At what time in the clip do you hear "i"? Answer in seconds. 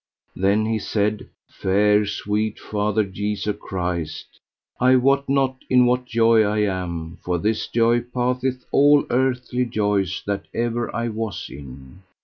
4.79-4.95, 6.41-6.61, 10.95-11.09